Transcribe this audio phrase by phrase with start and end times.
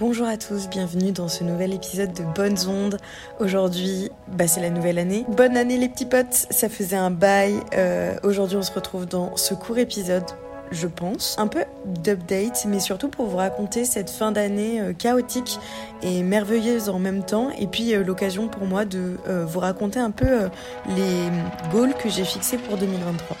[0.00, 2.96] Bonjour à tous, bienvenue dans ce nouvel épisode de Bonnes Ondes.
[3.38, 5.26] Aujourd'hui, bah, c'est la nouvelle année.
[5.28, 7.60] Bonne année les petits potes, ça faisait un bail.
[7.76, 10.24] Euh, Aujourd'hui, on se retrouve dans ce court épisode
[10.70, 11.36] je pense.
[11.36, 15.58] Un peu d'update, mais surtout pour vous raconter cette fin d'année euh, chaotique
[16.00, 17.50] et merveilleuse en même temps.
[17.58, 20.48] Et puis euh, l'occasion pour moi de vous raconter un peu
[20.96, 21.28] les
[21.70, 23.36] goals que j'ai fixés pour 2023.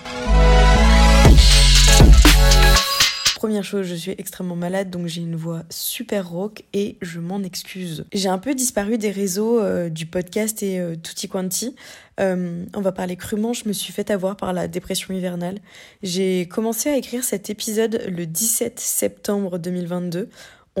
[3.40, 7.42] Première chose, je suis extrêmement malade, donc j'ai une voix super rauque et je m'en
[7.42, 8.04] excuse.
[8.12, 11.74] J'ai un peu disparu des réseaux euh, du podcast et euh, tutti quanti.
[12.20, 15.56] Euh, on va parler crûment, je me suis fait avoir par la dépression hivernale.
[16.02, 20.28] J'ai commencé à écrire cet épisode le 17 septembre 2022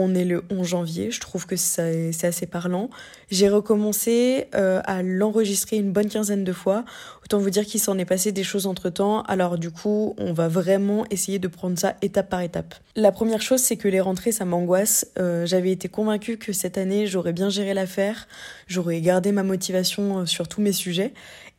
[0.00, 2.90] on est le 11 janvier, je trouve que c'est assez parlant.
[3.30, 6.84] J'ai recommencé euh, à l'enregistrer une bonne quinzaine de fois.
[7.24, 9.22] Autant vous dire qu'il s'en est passé des choses entre temps.
[9.22, 12.74] Alors du coup, on va vraiment essayer de prendre ça étape par étape.
[12.96, 15.06] La première chose, c'est que les rentrées, ça m'angoisse.
[15.18, 18.26] Euh, j'avais été convaincue que cette année, j'aurais bien géré l'affaire.
[18.66, 21.12] J'aurais gardé ma motivation euh, sur tous mes sujets.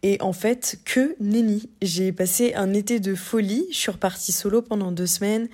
[0.04, 1.70] Et en fait, que nenni.
[1.82, 3.68] J'ai passé un été de folie.
[3.72, 5.48] Je suis solo pendant deux semaines.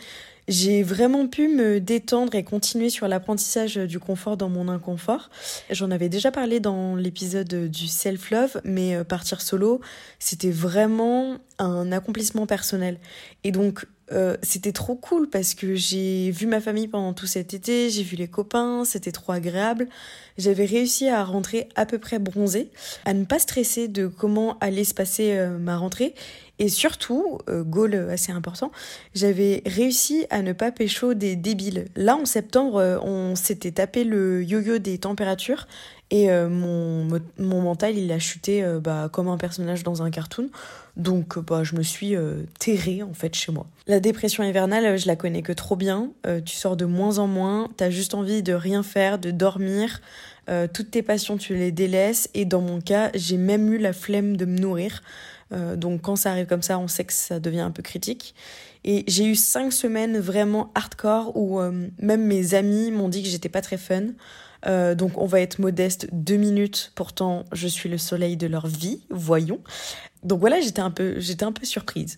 [0.48, 5.30] J'ai vraiment pu me détendre et continuer sur l'apprentissage du confort dans mon inconfort.
[5.70, 9.82] J'en avais déjà parlé dans l'épisode du self-love, mais euh, partir solo,
[10.20, 12.98] c'était vraiment un accomplissement personnel.
[13.44, 17.54] Et donc, euh, c'était trop cool parce que j'ai vu ma famille pendant tout cet
[17.54, 19.90] été, j'ai vu les copains, c'était trop agréable.
[20.38, 22.72] J'avais réussi à rentrer à peu près bronzée,
[23.04, 26.14] à ne pas stresser de comment allait se passer euh, ma rentrée.
[26.60, 28.72] Et surtout, euh, goal assez important,
[29.14, 31.86] j'avais réussi à ne pas pécho des débiles.
[31.96, 35.68] Là, en septembre, on s'était tapé le yo-yo des températures
[36.10, 37.06] et mon,
[37.38, 40.50] mon mental, il a chuté bah, comme un personnage dans un cartoon.
[40.98, 43.68] Donc bah, je me suis euh, terrée en fait chez moi.
[43.86, 46.12] La dépression hivernale, je la connais que trop bien.
[46.26, 50.02] Euh, tu sors de moins en moins, t'as juste envie de rien faire, de dormir.
[50.50, 52.30] Euh, toutes tes passions, tu les délaisses.
[52.34, 55.04] Et dans mon cas, j'ai même eu la flemme de me nourrir.
[55.52, 58.36] Donc quand ça arrive comme ça, on sait que ça devient un peu critique.
[58.84, 61.60] Et j'ai eu cinq semaines vraiment hardcore où
[62.00, 64.08] même mes amis m'ont dit que j'étais pas très fun.
[64.96, 69.02] donc on va être modeste deux minutes, pourtant je suis le soleil de leur vie,
[69.10, 69.60] voyons.
[70.24, 72.18] Donc voilà, j'étais un peu, j'étais un peu surprise.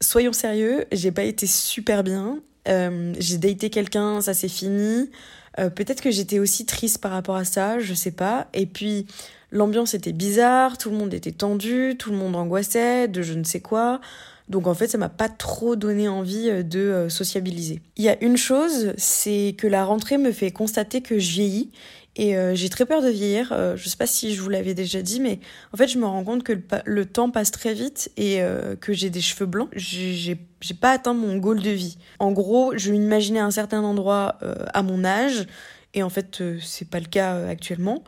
[0.00, 2.40] Soyons sérieux, j'ai pas été super bien.
[2.68, 5.10] Euh, j'ai daté quelqu'un, ça s'est fini.
[5.58, 8.48] Euh, peut-être que j'étais aussi triste par rapport à ça, je sais pas.
[8.54, 9.06] Et puis
[9.52, 13.44] l'ambiance était bizarre, tout le monde était tendu, tout le monde angoissait de je ne
[13.44, 14.00] sais quoi.
[14.48, 17.80] Donc en fait, ça m'a pas trop donné envie euh, de sociabiliser.
[17.96, 21.70] Il y a une chose, c'est que la rentrée me fait constater que je vieillis
[22.16, 23.52] et euh, j'ai très peur de vieillir.
[23.52, 25.40] Euh, je sais pas si je vous l'avais déjà dit, mais
[25.72, 26.52] en fait, je me rends compte que
[26.84, 29.68] le, temps passe très vite et euh, que j'ai des cheveux blancs.
[29.74, 30.36] J'ai
[30.80, 31.98] pas atteint mon goal de vie.
[32.20, 34.38] En gros, je m'imaginais un certain endroit
[34.72, 35.46] à mon âge,
[35.92, 38.02] et en fait, c'est pas le cas actuellement.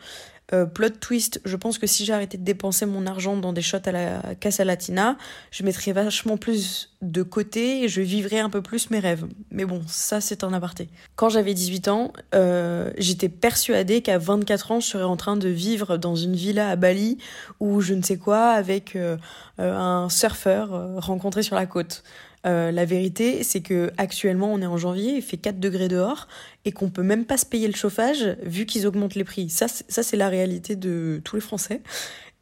[0.53, 3.79] Euh, plot twist, je pense que si j'arrêtais de dépenser mon argent dans des shots
[3.85, 5.17] à la Casa Latina,
[5.51, 9.27] je mettrais vachement plus de côté et je vivrais un peu plus mes rêves.
[9.51, 10.89] Mais bon, ça c'est un aparté.
[11.17, 15.49] Quand j'avais 18 ans, euh, j'étais persuadée qu'à 24 ans, je serais en train de
[15.49, 17.19] vivre dans une villa à Bali
[17.59, 19.17] ou je ne sais quoi avec euh,
[19.59, 22.05] un surfeur rencontré sur la côte.
[22.47, 26.29] Euh, la vérité, c'est que actuellement, on est en janvier, il fait 4 degrés dehors
[26.65, 29.51] et qu'on peut même pas se payer le chauffage vu qu'ils augmentent les prix.
[29.51, 31.83] Ça, c'est la réalité de tous les Français.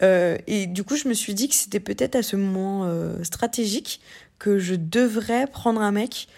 [0.03, 3.23] Euh, et du coup, je me suis dit que c'était peut-être à ce moment euh,
[3.23, 4.01] stratégique
[4.39, 6.29] que je devrais prendre un mec.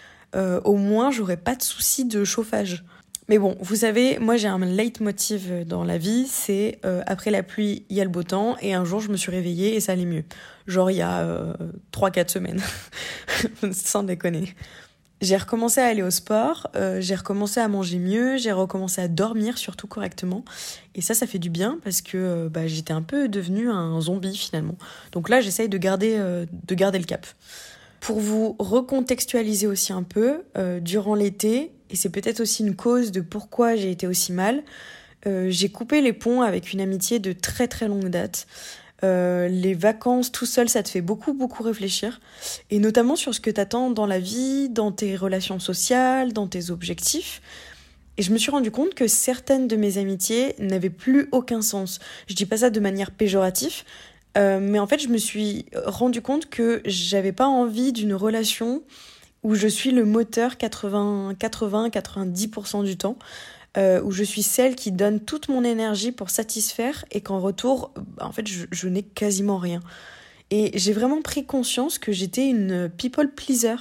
[0.65, 2.85] au moins, j'aurais pas de soucis de chauffage.
[3.29, 7.43] Mais bon, vous savez, moi j'ai un leitmotiv dans la vie, c'est euh, après la
[7.43, 9.81] pluie, il y a le beau temps, et un jour je me suis réveillée et
[9.81, 10.25] ça allait mieux.
[10.69, 11.53] Genre il y a euh,
[11.93, 12.63] 3-4 semaines,
[13.73, 14.55] sans déconner.
[15.23, 19.09] J'ai recommencé à aller au sport, euh, j'ai recommencé à manger mieux, j'ai recommencé à
[19.09, 20.45] dormir surtout correctement.
[20.95, 24.01] Et ça, ça fait du bien parce que euh, bah, j'étais un peu devenue un
[24.01, 24.77] zombie finalement.
[25.13, 27.27] Donc là, j'essaye de garder, de garder le cap.
[28.01, 30.43] Pour vous recontextualiser aussi un peu,
[30.81, 34.63] durant l'été, et c'est peut-être aussi une cause de pourquoi j'ai été aussi mal.
[35.27, 38.47] Euh, j'ai coupé les ponts avec une amitié de très très longue date.
[39.05, 42.21] Euh, les vacances tout seul, ça te fait beaucoup beaucoup réfléchir,
[42.71, 46.71] et notamment sur ce que t'attends dans la vie, dans tes relations sociales, dans tes
[46.71, 47.43] objectifs.
[48.19, 51.99] Et je me suis rendu compte que certaines de mes amitiés n'avaient plus aucun sens.
[52.29, 53.83] Je dis pas ça de manière péjorative,
[54.37, 58.83] euh, mais en fait je me suis rendu compte que j'avais pas envie d'une relation
[59.47, 63.17] où je suis le moteur 80-90% du temps,
[63.77, 67.93] euh, où je suis celle qui donne toute mon énergie pour satisfaire et qu'en retour,
[67.95, 69.79] bah, en fait, je, n'ai quasiment rien.
[70.51, 73.77] Et j'ai vraiment pris conscience que j'étais une people pleaser.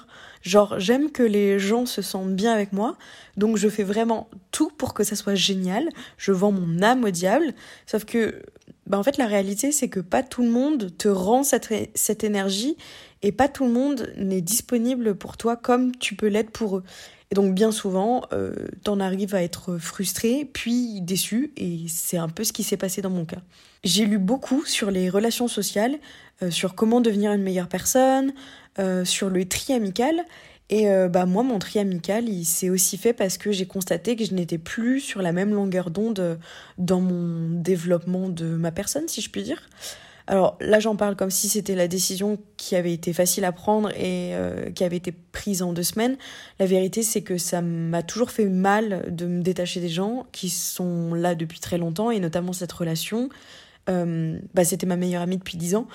[0.46, 2.98] Genre, j'aime que les gens se sentent bien avec moi,
[3.36, 5.90] donc je fais vraiment tout pour que ça soit génial.
[6.18, 7.56] Je vends mon âme au diable.
[7.88, 8.44] Sauf que,
[8.86, 12.24] bah en fait, la réalité, c'est que pas tout le monde te rend cette, cette
[12.24, 12.78] énergie
[13.24, 16.84] et pas tout le monde n'est disponible pour toi comme tu peux l'être pour eux.
[17.32, 18.54] Et donc bien souvent, euh,
[18.84, 23.02] t'en arrives à être frustré, puis déçu, et c'est un peu ce qui s'est passé
[23.02, 23.42] dans mon cas.
[23.84, 25.98] J'ai lu beaucoup sur les relations sociales,
[26.44, 28.32] euh, sur comment devenir une meilleure personne,
[29.04, 30.26] sur le tri amical,
[30.70, 34.16] et euh, bah moi, mon tri amical, il s'est aussi fait parce que j'ai constaté
[34.16, 36.40] que je n'étais plus sur la même longueur d'onde
[36.78, 39.62] dans mon développement de ma personne, si je puis dire.
[40.28, 43.92] Alors là, j'en parle comme si c'était la décision qui avait été facile à prendre
[43.92, 46.18] et euh, qui avait été prise en deux semaines.
[46.58, 50.50] La vérité, c'est que ça m'a toujours fait mal de me détacher des gens qui
[50.50, 53.30] sont là depuis très longtemps et notamment cette relation.
[53.88, 55.86] Euh, bah, c'était ma meilleure amie depuis dix ans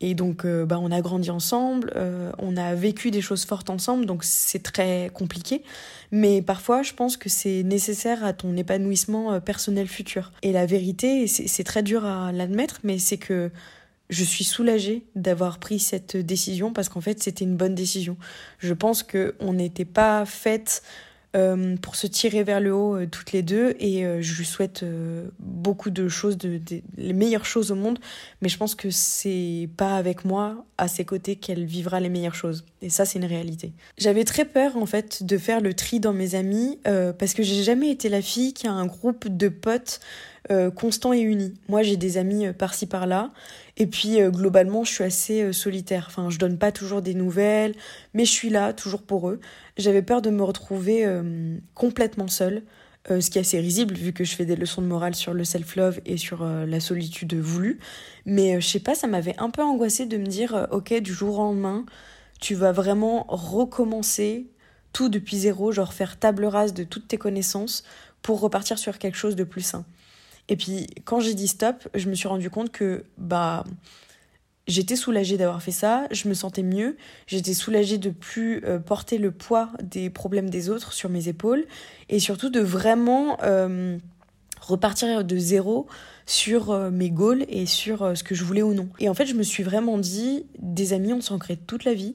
[0.00, 1.92] et donc euh, bah, on a grandi ensemble,
[2.38, 5.62] on a vécu des choses fortes ensemble, donc c'est très compliqué.
[6.10, 10.32] Mais parfois, je pense que c'est nécessaire à ton épanouissement personnel futur.
[10.42, 13.50] Et la vérité, c'est très dur à l'admettre, mais c'est que
[14.10, 18.16] je suis soulagée d'avoir pris cette décision parce qu'en fait c'était une bonne décision.
[18.58, 21.07] Je pense qu'on n'était pas faites euh,
[21.82, 23.74] pour se tirer vers le haut euh, toutes les deux.
[23.78, 24.84] Et euh, je lui souhaite
[25.38, 26.60] beaucoup de choses, de,
[26.96, 27.98] les meilleures choses au monde,
[28.42, 32.34] mais je pense que c'est pas avec moi à ses côtés qu'elle vivra les meilleures
[32.34, 32.64] choses.
[32.82, 33.72] Et ça c'est une réalité.
[33.98, 37.62] J'avais très peur en fait de faire le tri dans mes amis parce que j'ai
[37.62, 40.00] jamais été la fille qui a un groupe de potes
[40.76, 41.54] constant et uni.
[41.68, 43.30] Moi j'ai des amis par-ci par-là
[43.78, 46.06] et puis euh, globalement, je suis assez euh, solitaire.
[46.08, 47.74] Enfin, je donne pas toujours des nouvelles,
[48.12, 49.40] mais je suis là toujours pour eux.
[49.76, 52.62] J'avais peur de me retrouver euh, complètement seule,
[53.08, 55.42] ce qui est assez risible vu que je fais des leçons de morale sur le
[55.42, 57.78] self-love et sur la solitude voulue.
[58.26, 61.38] Mais je sais pas, ça m'avait un peu angoissée de me dire, ok, du jour
[61.38, 61.86] au lendemain,
[62.38, 64.48] tu vas vraiment recommencer
[64.92, 67.82] tout depuis zéro, genre faire table rase de toutes tes connaissances
[68.20, 69.86] pour repartir sur quelque chose de plus sain.
[70.48, 73.64] Et puis quand j'ai dit stop, je me suis rendu compte que bah
[74.68, 76.96] j'étais soulagée d'avoir fait ça, je me sentais mieux,
[77.26, 81.64] j'étais soulagée de plus euh, porter le poids des problèmes des autres sur mes épaules
[82.08, 83.98] et surtout de vraiment euh,
[84.60, 85.86] repartir de zéro
[86.26, 88.90] sur euh, mes goals et sur ce que je voulais ou non.
[89.00, 91.94] Et en fait, je me suis vraiment dit des amis, on s'en crée toute la
[91.94, 92.14] vie.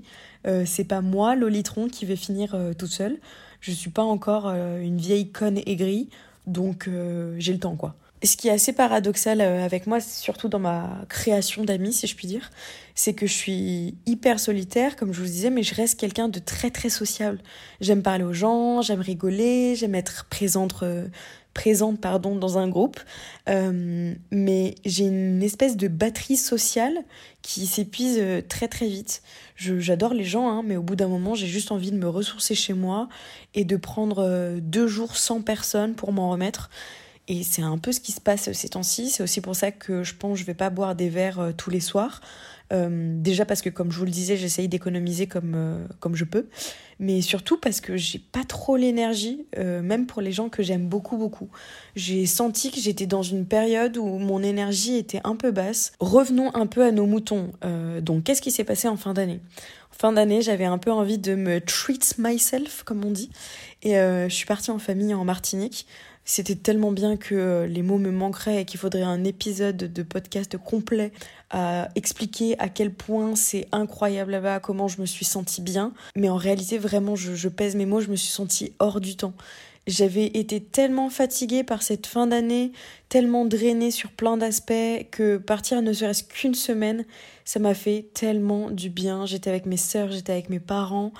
[0.65, 3.17] c'est pas moi, l'olitron, qui vais finir toute seule.
[3.59, 6.09] Je suis pas encore une vieille conne aigrie,
[6.45, 6.89] donc
[7.37, 7.95] j'ai le temps quoi
[8.27, 12.15] ce qui est assez paradoxal euh, avec moi, surtout dans ma création d'amis, si je
[12.15, 12.51] puis dire,
[12.95, 16.39] c'est que je suis hyper solitaire, comme je vous disais, mais je reste quelqu'un de
[16.39, 17.39] très très sociable.
[17.81, 21.07] J'aime parler aux gens, j'aime rigoler, j'aime être présente, euh,
[21.53, 22.99] présente pardon, dans un groupe,
[23.49, 27.03] euh, mais j'ai une espèce de batterie sociale
[27.41, 29.21] qui s'épuise très très vite.
[29.57, 32.55] J'adore les gens, hein, mais au bout d'un moment, j'ai juste envie de me ressourcer
[32.55, 33.09] chez moi
[33.53, 36.69] et de prendre deux jours sans personne pour m'en remettre.
[37.29, 39.09] Et c'est un peu ce qui se passe ces temps-ci.
[39.09, 41.51] C'est aussi pour ça que je pense que je vais pas boire des verres euh,
[41.55, 42.21] tous les soirs.
[42.73, 46.25] Euh, déjà parce que comme je vous le disais, j'essaye d'économiser comme, euh, comme je
[46.25, 46.47] peux.
[46.99, 51.17] Mais surtout parce que j'ai pas trop l'énergie, même pour les gens que j'aime beaucoup
[51.17, 51.49] beaucoup.
[51.95, 55.93] J'ai senti que j'étais dans une période où mon énergie était un peu basse.
[55.99, 57.51] Revenons un peu à nos moutons.
[58.01, 59.41] donc qu'est-ce qui s'est passé en fin d'année?
[59.91, 63.31] En fin d'année, j'avais un peu envie de me treat myself, comme on dit.
[63.81, 65.87] Et je suis partie en famille en Martinique.
[66.25, 70.03] C'était tellement bien que euh, les mots me manqueraient et qu'il faudrait un épisode de
[70.03, 71.11] podcast complet
[71.49, 75.93] à expliquer à quel point c'est incroyable là-bas, comment je me suis sentie bien.
[76.15, 79.33] Mais en réalité, vraiment, je, pèse mes mots, je me suis sentie hors du temps.
[79.85, 82.71] J'avais été tellement fatiguée par cette fin d'année,
[83.09, 87.03] tellement drainée sur plein d'aspects, que partir ne serait-ce qu'une semaine,
[87.43, 89.25] ça m'a fait tellement du bien.
[89.25, 91.11] J'étais avec mes sœurs, j'étais avec mes parents.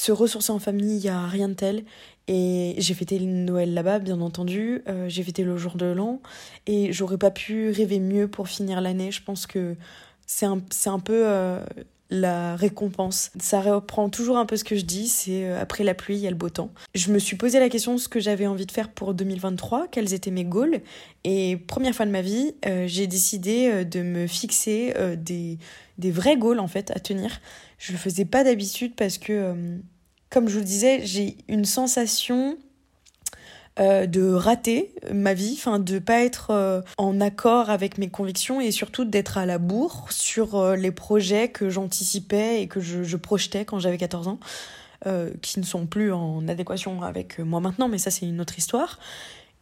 [0.00, 1.84] Se ressourcer en famille, il n'y a rien de tel.
[2.28, 4.82] Et j'ai fêté Noël là-bas, bien entendu.
[4.86, 6.20] Euh, j'ai fêté le jour de l'an.
[6.66, 9.10] Et j'aurais pas pu rêver mieux pour finir l'année.
[9.10, 9.76] Je pense que
[10.26, 11.64] c'est un, un peu euh,
[12.10, 13.30] la récompense.
[13.40, 16.20] Ça reprend toujours un peu ce que je dis, c'est euh, après la pluie, il
[16.20, 16.70] y a le beau temps.
[16.94, 19.88] Je me suis posé la question de ce que j'avais envie de faire pour 2023,
[19.88, 20.82] quels étaient mes goals.
[21.24, 22.52] Et première fois de ma vie,
[22.86, 25.58] j'ai décidé de me fixer des,
[25.96, 27.40] des vrais goals en fait à tenir.
[27.78, 29.80] Je le faisais pas d'habitude parce que
[30.30, 32.58] comme je vous le disais, j'ai une sensation
[33.80, 38.60] euh, de rater ma vie, enfin de pas être euh, en accord avec mes convictions
[38.60, 43.04] et surtout d'être à la bourre sur euh, les projets que j'anticipais et que je,
[43.04, 44.40] je projetais quand j'avais 14 ans,
[45.42, 48.98] qui ne sont plus en adéquation avec moi maintenant, mais ça c'est une autre histoire.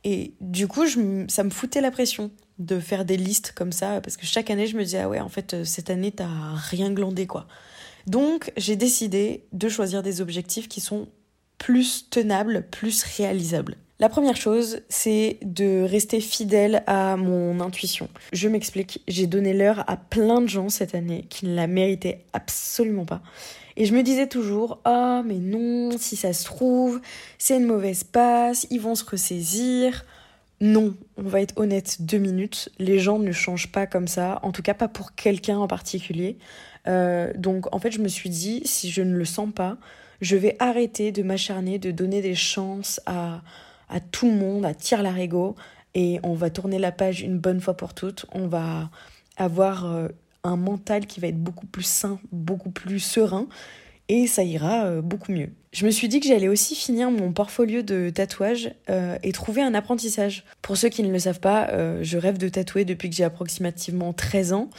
[0.02, 0.86] Et du coup,
[1.28, 4.66] ça me foutait la pression de faire des listes comme ça, parce que chaque année,
[4.66, 7.46] je me disais, ah ouais, en fait, cette année, t'as rien glandé, quoi.
[8.06, 11.08] Donc, j'ai décidé de choisir des objectifs qui sont
[11.58, 13.76] plus tenables, plus réalisables.
[13.98, 18.08] La première chose, c'est de rester fidèle à mon intuition.
[18.32, 22.24] Je m'explique, j'ai donné l'heure à plein de gens cette année qui ne la méritaient
[22.34, 23.22] absolument pas.
[23.78, 27.00] Et je me disais toujours, ah mais non, si ça se trouve,
[27.38, 30.04] c'est une mauvaise passe, ils vont se ressaisir.
[30.60, 34.52] Non, on va être honnête deux minutes, les gens ne changent pas comme ça, en
[34.52, 36.38] tout cas pas pour quelqu'un en particulier.
[36.88, 39.76] Euh, donc en fait je me suis dit, si je ne le sens pas,
[40.20, 43.42] je vais arrêter de m'acharner, de donner des chances à,
[44.12, 45.56] tout le monde, à tire l'arigot,
[45.94, 48.26] et on va tourner la page une bonne fois pour toutes.
[48.32, 48.90] On va
[49.36, 50.08] avoir euh,
[50.44, 53.46] un mental qui va être beaucoup plus sain, beaucoup plus serein,
[54.08, 55.50] et ça ira euh, beaucoup mieux.
[55.72, 58.70] Je me suis dit que j'allais aussi finir mon portfolio de tatouage
[59.22, 60.44] et trouver un apprentissage.
[60.62, 61.68] Pour ceux qui ne le savent pas,
[62.00, 64.70] je rêve de tatouer depuis que j'ai approximativement 13 ans.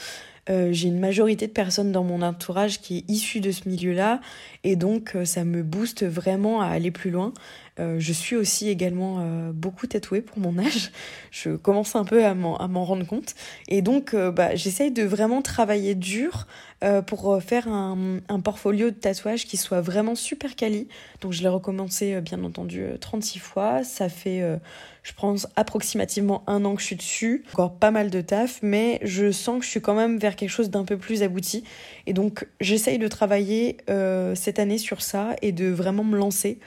[0.48, 4.22] J'ai une majorité de personnes dans mon entourage qui est issue de ce milieu-là
[4.64, 7.34] et donc ça me booste vraiment à aller plus loin.
[7.80, 10.92] Euh, je suis aussi également euh, beaucoup tatouée pour mon âge.
[11.32, 13.36] Je commence un peu à m'en rendre compte.
[13.68, 16.48] Et donc, euh, bah, j'essaye de vraiment travailler dur
[17.08, 20.88] pour faire un, un, portfolio de tatouage qui soit vraiment super quali.
[21.22, 23.84] Donc, je l'ai recommencé, bien entendu, 36 fois.
[23.84, 24.44] Ça fait,
[25.02, 27.46] je pense, approximativement un an que je suis dessus.
[27.52, 30.52] Encore pas mal de taf, mais je sens que je suis quand même vers quelque
[30.52, 31.64] chose d'un peu plus abouti.
[32.06, 33.78] Et donc, j'essaye de travailler
[34.36, 36.60] cette année sur ça et de vraiment me lancer.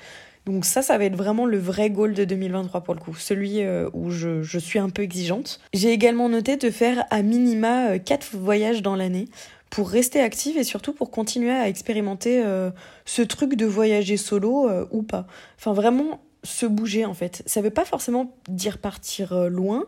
[0.47, 3.63] Donc ça, ça va être vraiment le vrai goal de 2023 pour le coup, celui
[3.63, 5.61] euh, où je, je, suis un peu exigeante.
[5.75, 9.29] J'ai également noté de faire à minima 4 euh, voyages dans l'année
[9.69, 12.71] pour rester active et surtout pour continuer à expérimenter euh,
[13.05, 15.27] ce truc de voyager solo ou pas.
[15.59, 17.43] Enfin vraiment se bouger en fait.
[17.47, 19.85] Ça veut pas forcément dire partir loin,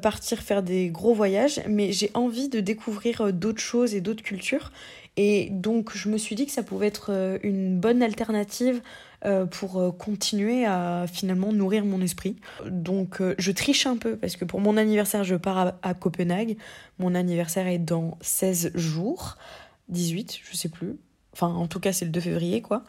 [0.00, 4.70] partir faire des gros voyages, mais j'ai envie de découvrir d'autres choses et d'autres cultures.
[5.18, 8.80] Et donc je me suis dit que ça pouvait être une bonne alternative
[9.50, 12.36] pour euh, continuer à finalement nourrir mon esprit.
[12.66, 16.56] Donc euh, je triche un peu parce que pour mon anniversaire, je pars à, Copenhague.
[16.98, 19.36] Mon anniversaire est dans 16 jours,
[19.90, 20.96] 18, je sais plus.
[21.34, 22.82] Enfin, en tout cas, c'est le 2 février, quoi.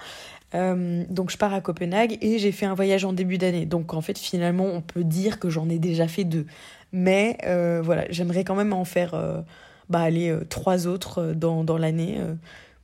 [0.53, 3.65] donc je pars à Copenhague et j'ai fait un voyage en début d'année.
[3.65, 6.47] Donc en fait, finalement, on peut dire que j'en ai déjà fait deux.
[6.91, 7.37] Mais
[7.83, 9.43] voilà, j'aimerais quand même en faire
[9.89, 12.19] bah, aller trois autres dans, dans l'année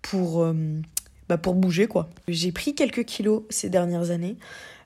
[0.01, 0.45] pour
[1.29, 2.09] bah, pour bouger quoi.
[2.27, 4.37] J'ai pris quelques kilos ces dernières années.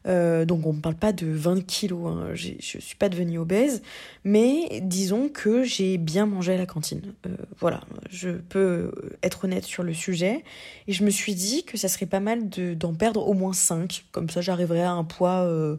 [0.07, 2.29] Euh, donc on ne parle pas de 20 kilos, hein.
[2.33, 3.83] je ne suis pas devenue obèse,
[4.24, 7.01] mais disons que j'ai bien mangé à la cantine.
[7.27, 10.43] Euh, voilà, je peux être honnête sur le sujet.
[10.88, 14.05] Et je me suis dit que ça serait pas mal d'en perdre au moins 5,
[14.12, 15.77] comme ça j'arriverai à un poids euh,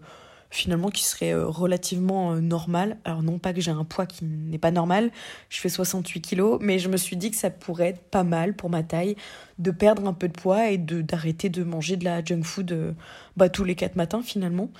[0.52, 2.98] finalement qui serait euh, relativement euh, normal.
[3.04, 5.10] Alors non pas que j'ai un poids qui n'est pas normal,
[5.48, 8.54] je fais 68 kilos, mais je me suis dit que ça pourrait être pas mal
[8.54, 9.16] pour ma taille
[9.58, 12.92] de perdre un peu de poids et d'arrêter de manger de la junk food euh,
[13.36, 14.70] bah, tous les quatre matins finalement.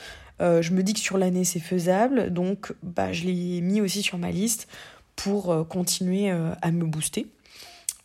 [0.40, 4.18] je me dis que sur l'année c'est faisable, donc bah, je l'ai mis aussi sur
[4.18, 4.68] ma liste
[5.16, 7.28] pour continuer à me booster.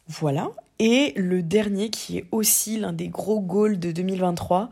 [0.08, 0.52] Voilà.
[0.80, 4.70] Et le dernier qui est aussi l'un des gros goals de 2023,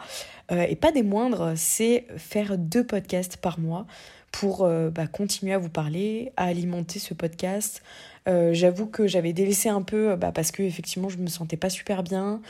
[0.51, 3.85] euh, et pas des moindres, c'est faire deux podcasts par mois
[4.31, 7.81] pour euh, bah, continuer à vous parler, à alimenter ce podcast.
[8.27, 11.69] Euh, j'avoue que j'avais délaissé un peu bah, parce que effectivement je me sentais pas
[11.69, 12.41] super bien.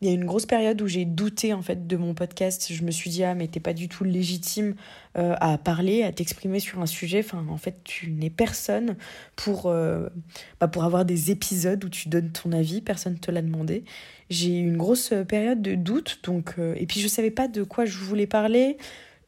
[0.00, 2.72] Il y a une grosse période où j'ai douté en fait de mon podcast.
[2.72, 4.74] Je me suis dit ah mais t'es pas du tout légitime
[5.14, 7.18] à parler, à t'exprimer sur un sujet.
[7.20, 8.96] Enfin en fait tu n'es personne
[9.36, 12.80] pour bah, pour avoir des épisodes où tu donnes ton avis.
[12.80, 13.84] Personne te l'a demandé
[14.30, 16.20] j'ai eu une grosse période de doute.
[16.22, 18.78] Donc, euh, et puis je savais pas de quoi je voulais parler.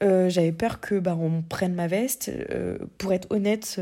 [0.03, 2.31] Euh, j'avais peur que bah, on prenne ma veste.
[2.51, 3.81] Euh, pour être honnête,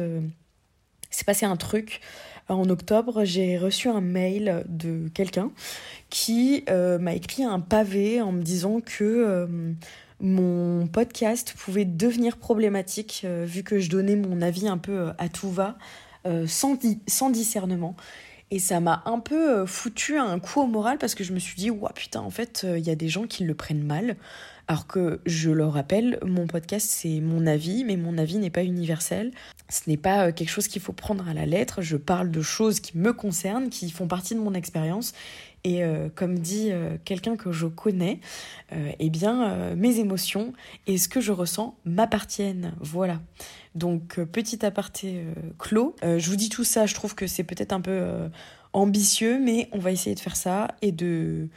[1.10, 2.00] c'est passé un truc.
[2.50, 5.50] En octobre, j'ai reçu un mail de quelqu'un
[6.10, 9.48] qui m'a écrit un pavé en me disant que
[10.20, 15.50] mon podcast pouvait devenir problématique vu que je donnais mon avis un peu à tout
[15.50, 15.78] va,
[16.46, 16.76] sans,
[17.06, 17.94] sans discernement.
[18.52, 21.38] Et ça m'a un peu euh, foutu un coup au moral parce que je me
[21.38, 23.84] suis dit, ouah putain, en fait, euh, il y a des gens qui le prennent
[23.84, 24.16] mal.
[24.66, 28.62] Alors que je le rappelle, mon podcast c'est mon avis, mais mon avis n'est pas
[28.62, 29.32] universel.
[29.70, 31.80] Ce n'est pas euh, quelque chose qu'il faut prendre à la lettre.
[31.80, 35.12] Je parle de choses qui me concernent, qui font partie de mon expérience.
[35.62, 35.82] Et
[36.14, 36.70] comme dit
[37.04, 38.20] quelqu'un que je connais,
[38.72, 40.54] eh bien, mes émotions
[40.86, 42.72] et ce que je ressens m'appartiennent.
[42.80, 43.20] Voilà.
[43.74, 45.94] Donc, euh, petit aparté euh, clos.
[46.02, 48.02] Euh, je vous dis tout ça, je trouve que c'est peut-être un peu
[48.72, 51.48] ambitieux, mais on va essayer de faire ça et de,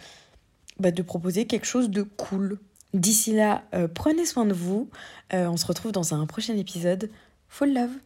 [0.79, 2.59] bah, de proposer quelque chose de cool.
[2.93, 3.63] D'ici là,
[3.95, 4.89] prenez soin de vous.
[5.31, 7.09] on se retrouve dans un prochain épisode.
[7.53, 8.03] Full love